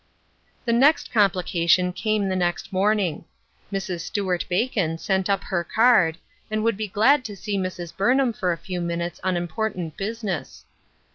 [0.65, 3.25] The next complication came the next morning.
[3.71, 3.99] Mrs.
[3.99, 6.17] Stuart Bacon sent up her card,
[6.49, 7.95] and would be glad to see Mrs.
[7.95, 10.65] Burnham for a few minutes on important business.